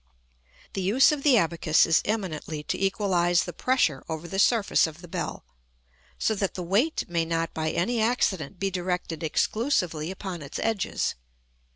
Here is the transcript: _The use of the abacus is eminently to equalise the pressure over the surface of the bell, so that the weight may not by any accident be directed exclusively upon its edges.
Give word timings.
_The 0.73 0.81
use 0.81 1.11
of 1.11 1.21
the 1.21 1.37
abacus 1.37 1.85
is 1.85 2.01
eminently 2.05 2.63
to 2.63 2.79
equalise 2.83 3.43
the 3.43 3.53
pressure 3.53 4.03
over 4.09 4.27
the 4.27 4.39
surface 4.39 4.87
of 4.87 5.01
the 5.03 5.07
bell, 5.07 5.45
so 6.17 6.33
that 6.33 6.55
the 6.55 6.63
weight 6.63 7.07
may 7.07 7.23
not 7.23 7.53
by 7.53 7.69
any 7.69 8.01
accident 8.01 8.57
be 8.59 8.71
directed 8.71 9.21
exclusively 9.21 10.09
upon 10.09 10.41
its 10.41 10.57
edges. 10.63 11.13